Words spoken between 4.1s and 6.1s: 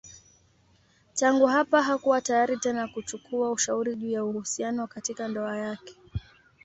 uhusiano katika ndoa yake.